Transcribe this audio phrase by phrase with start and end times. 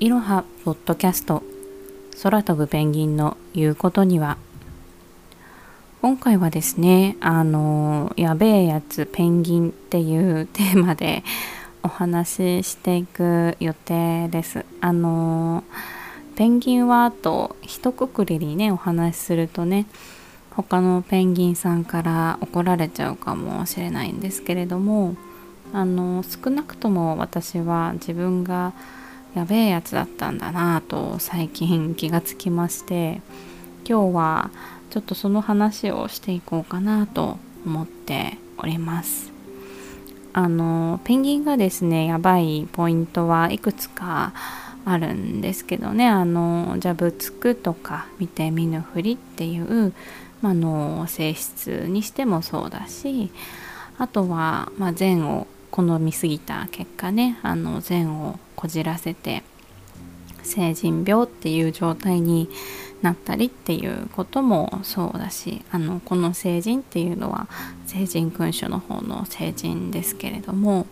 [0.00, 1.42] いろはポッドキャスト
[2.22, 4.38] 空飛ぶペンギンの言うことには。
[6.00, 11.24] 今回はですねあのやべえやつペンギンっていう テーマで
[11.82, 14.64] お話ししていく予定です。
[14.80, 15.64] あの
[16.36, 19.86] ペンギンはあと一括りにねお話しするとね
[20.52, 25.16] 他のペンギンさんから怒られちゃうかもしれないんですけれども
[25.72, 28.72] あの少なくとも私は自分が
[29.38, 33.20] やべえやつだったんだなぁと最近気がつきまして
[33.88, 34.50] 今日は
[34.90, 39.30] ちょっとその話をしていこうかなと思っております。
[40.32, 44.32] あのペンギンがですねやばいポイントはいくつか
[44.84, 46.08] あるんですけどね。
[46.08, 49.92] あのじゃぶつくとか見て見ぬふりっていう、
[50.42, 53.30] まあの性質にしてもそうだし
[53.98, 59.42] あとは、まあ、善を好みすぎた結果ねあの善をこじらせて
[60.42, 62.48] 成人病っていう状態に
[63.02, 67.48] なったりっていうこともそうだしあのこの成人っていうのは
[67.86, 70.86] 成人君主の方の成人ですけれども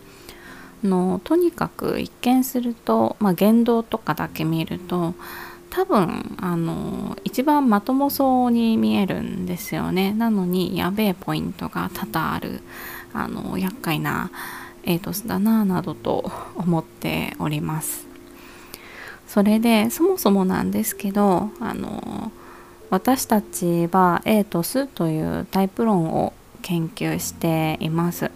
[0.84, 5.14] のとにかく一見すると、まあ、言動とかだけ見ると
[5.70, 10.12] 多分あの一番まともそうに見えるんですよね。
[10.14, 12.60] なのにやべえポイントが多々ある
[13.12, 14.30] あの厄介な
[14.86, 18.06] エイトスだななどと思っております。
[19.26, 22.30] それでそもそもなんですけどあの
[22.90, 28.30] 私たちはエイトスというタイプ論を研究しています。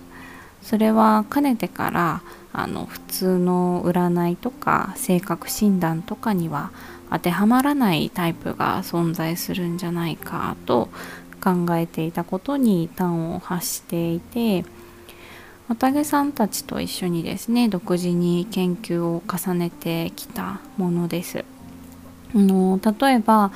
[0.62, 6.70] それはかねてからあの普通の占いとか性格診断とかには
[7.10, 10.88] 当てはまらないタイプが存在するんじゃないかと
[11.42, 14.64] 考えていたことに端を発していて
[15.70, 21.44] 綿毛さんたちと一緒にですね独自に研究を重ねてきたものです。
[22.34, 23.52] あの例えば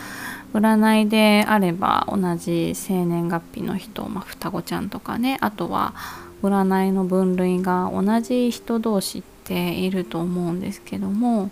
[0.53, 5.93] 占いであれば同じ生年月日の人、まあ、双子ちゃんとかねあとは
[6.41, 11.51] 占いの分類が同じ人同士っていると思うんですけども、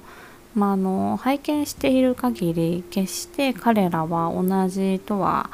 [0.55, 5.51] まあ、あの拝見している限り決して彼らは同じとは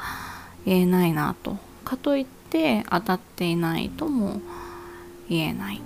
[0.67, 4.68] 言えないなとかといって当たっていないとも思います
[5.29, 5.81] 言えない。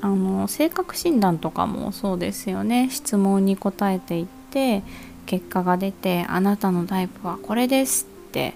[0.00, 2.88] あの性格診断とかもそうですよね。
[2.90, 4.82] 質問に答えていって
[5.26, 8.54] 結果が出てあなたのタイプはこれですって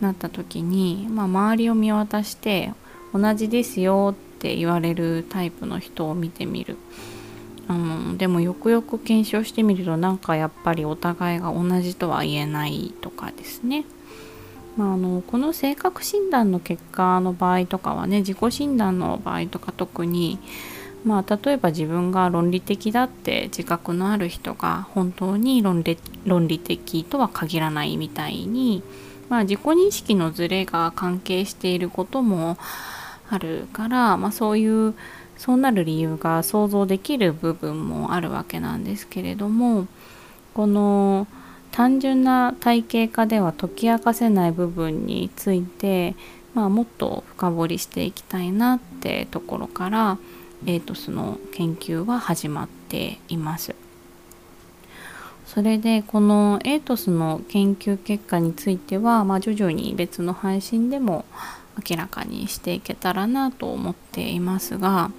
[0.00, 2.72] なった時に、まあ、周りを見渡して
[3.14, 6.76] 同じですよって言われるタイプの人を見てみる。
[7.68, 13.84] あのでもよくよく検証してみるとなんかやっぱりお互いが同じとは言えないとかですね。
[14.76, 20.38] まあ、あのこの性格診断の結果の場合とかはね自己診断の場合とか特に、
[21.04, 28.82] まあ、例えば自分が論理的だって自覚のある人が本当に論理論理的とは限らないみたいに、
[29.28, 32.58] まあ、自己認識のズレが関係していることも
[33.30, 34.94] あるから、まあ、そういう
[35.38, 39.86] そうなる理由が想像できる部分もあるわけなんですけれども
[40.54, 41.26] この
[41.76, 46.16] 単純な体系化では解き明かせない部分について、
[46.54, 50.16] まあ、もっと深掘りしていきたいなってところから
[50.64, 53.74] エイトスの研究は始まっています。
[55.44, 61.26] それでこのエイトスの研究結果については、まあ、徐々に別の配信でも
[61.86, 65.10] 明らかにしていけたらなと思っていますが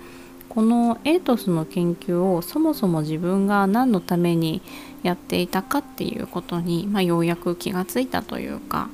[0.49, 4.61] このエイトスの研究をそもそも自分が何のために
[5.03, 8.89] やっていたかっていうことに、まあ、ようやく気がついたというか、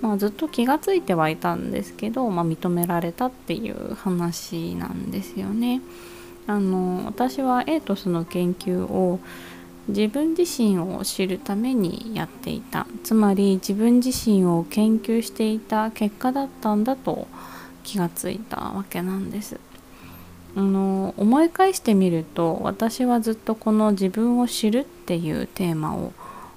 [0.00, 5.80] まあ、ずっと気がついてはいたんですけど、まあ、認められたっていう話なんですよね。
[6.46, 9.18] あの私はエイトスの研究を
[9.88, 17.26] 自分自身を知るためにやっていたつまり自分自身を研究していた結果だったんだと
[17.82, 19.58] 気がついたわけなんです。
[20.56, 26.12] あの思い返してみると私はずっとこの自分を知るっていうテーマを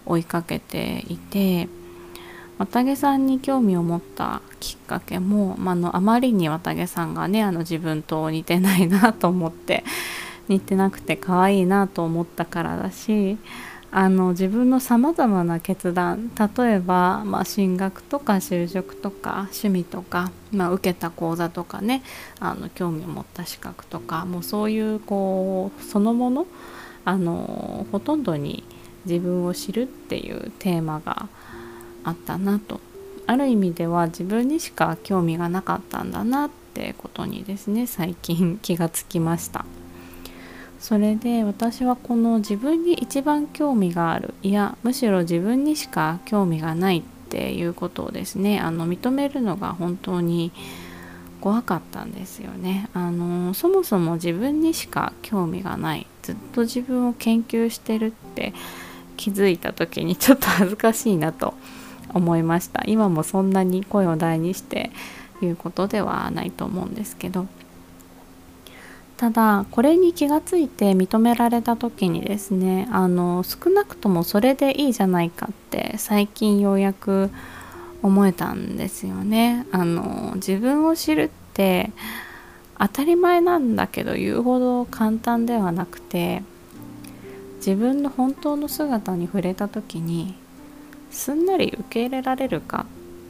[0.06, 1.68] 追いかけていて
[2.57, 9.84] 綿毛さんに興味を持ったきっかけも、まあの、あまりに綿毛さんがねあの自分と似てないなと思って
[10.48, 13.38] 似てなくて可愛いなと思ったからだし
[13.91, 22.03] あの自分のさまざまな決断例えば、まあ、進学とか就職とか趣味とか、まあ、受けた講座とかね
[22.39, 26.45] あの興味を持った資格とかもうそういうこうそのもの
[27.03, 28.63] あのほとんどに
[29.06, 31.27] 自分を知るっていうテーマが
[32.03, 32.80] あったなと
[33.25, 39.65] ある意味では自分にしか興味がなかったんだなってことにですね最近気がつきました。
[40.79, 50.51] それで私はこの自分に一番興味があるいやむしろ自分にしか興味がないっていうことをですねあの認めるのが本当に
[51.41, 52.89] 怖かったんですよね。
[52.93, 58.53] あのそもそも自分にしか興味がないずっと自分を研究してるって
[59.15, 61.53] 気づいた時にちょっと恥ずかしいなと
[62.13, 62.83] 思いました。
[62.87, 64.91] 今もそんなに声を大にして
[65.41, 67.47] 言うことではないと思うんですけど。
[69.19, 77.30] ただこれに気がついて認められた時にですねあの少なくともそれでいいじゃないかって最近ようやく
[78.01, 79.66] 思えたんですよね。
[79.74, 81.92] あの自分を知るって
[82.77, 86.42] 当たり前なんだけど言うほど簡単ではなくて
[87.57, 90.33] 自分の本当の姿に触れた時に
[91.12, 92.86] すんなり受け入れられるか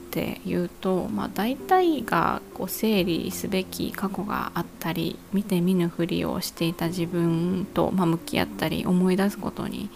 [0.09, 9.91] っていうと、まあ、大体がこう整理すべき過去があったり見て見ぬふりをしていた自分と、まあ、向き合ったり思い出すことに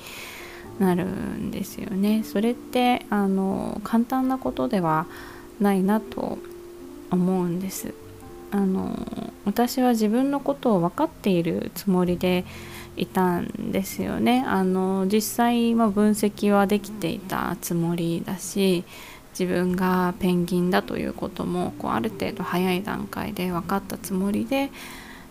[0.77, 2.24] なるんですよね。
[2.24, 5.07] それってあの簡単なことでは
[5.60, 6.38] ないなと
[7.10, 7.95] 思うんです。
[8.51, 8.95] あの
[9.45, 12.45] 私は自分のことを分かっているつもりで
[12.95, 14.44] いたんですよね。
[14.45, 18.83] あの実際、ま分析はできていたつもりだし
[19.38, 24.71] 自分がペンギンだということもこうある程度早い段階で分かったつもりで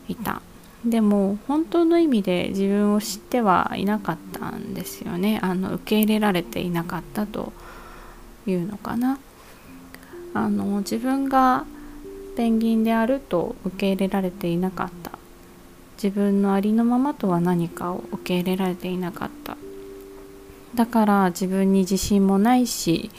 [0.09, 0.43] いた。
[0.85, 5.39] でも本当の意味で自分を知ってはいなかったんですよね。
[5.43, 7.53] あの受け入れられていなかったと
[8.47, 9.19] いうのかな。
[10.35, 11.65] あの自分が
[12.37, 15.13] ペンギンであると受け入れられていなかった。
[16.03, 19.57] 自分のありのままとは何かを受け入れられていなかった。
[20.75, 23.11] だから自分に自信もないし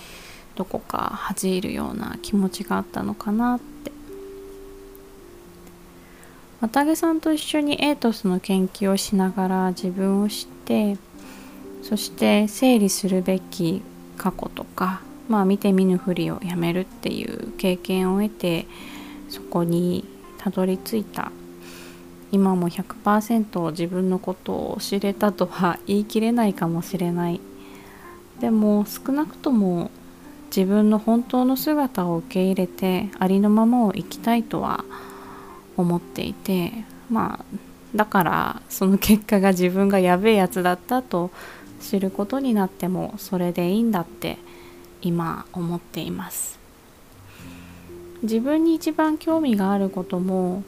[0.56, 3.92] どこか恥じるような気持ちがあったのかなって。
[6.62, 10.98] 綿毛さんと一緒にエイトスの研究をしながら自分を知って
[11.82, 13.82] そして整理するべき
[14.18, 18.66] 過去とかまあ見て見ぬふりをやめるっていう経験を得て
[19.30, 20.06] そこに
[20.38, 21.32] たどり着いた。
[22.32, 27.40] 今も100%自分のことを知れたとは言い切れないかもしれない。
[28.40, 29.92] でも少なくとも
[30.56, 34.86] 自分の本当の姿を受け入れてありのままを生きたいとは
[35.78, 36.72] 思っていて
[37.10, 37.58] まあ
[37.96, 41.32] だからその結果が自分がやべえやつだったと
[41.82, 44.38] 知ることになってもそれでいいんだって
[45.02, 46.60] 今思っています。
[48.22, 50.64] 自分に一番興味があることも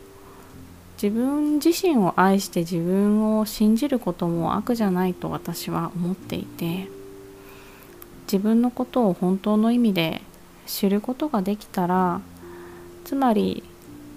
[1.02, 6.90] 自分自身を愛して自分を信じることも悪じゃないと私は思っていて
[8.26, 10.22] 自分のことを本当の意味で
[10.66, 12.22] 知ることができたら
[13.04, 13.64] つまり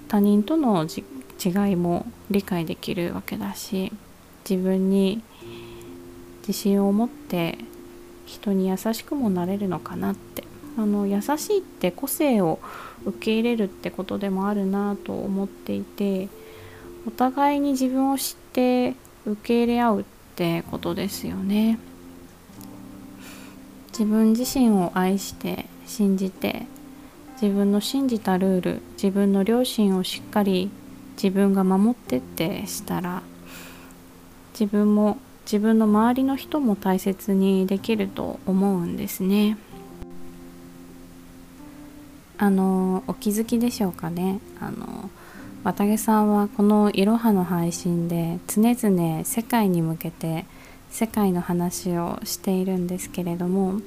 [0.08, 3.92] 他人との違いも理解できるわけだし
[4.48, 5.22] 自分に
[6.40, 7.58] 自信を持って
[8.24, 10.44] 人に優しくもなれるのかなって
[10.78, 12.58] あの優しいって個性を
[13.04, 16.28] 受け入れるってことでもあるなと思っていて
[17.06, 18.94] お互いに自分を知って
[19.26, 20.04] 受け入れ合うっ
[20.36, 21.78] てことですよね。
[23.98, 26.66] 自分自身を愛して信じて
[27.42, 30.70] 自分の信じたルール自分の良心をしっかり
[31.20, 33.22] 自分が守ってってしたら
[34.52, 39.58] 自分も自分の周りの人も大切にできると思うんですね。
[42.36, 45.10] あのお気づきでしょうかねあの
[45.64, 50.44] 綿毛さんはこの「いろは」の配信で常々世界に向けて
[50.90, 53.80] 世界の話をしているんですけれども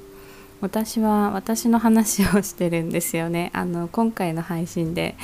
[0.62, 3.50] 私は私の話をしてるんですよね。
[3.54, 5.16] あの今回の配信で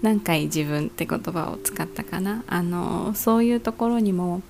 [0.00, 2.42] 何回自分って言葉を使ったかな。
[2.48, 4.40] あのそういうところにも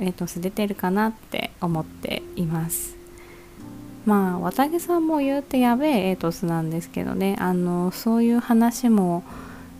[0.00, 2.96] エイトス出てるかなって思っています。
[4.06, 7.36] まあ綿毛さんも言うてやべえエイトスなんですけどね。
[7.38, 9.22] あのそういう話も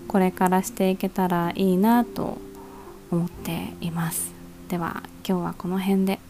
[0.06, 2.36] これからしていけたらいいなと
[3.10, 4.34] 思っています。
[4.68, 6.20] では今日はこの辺で。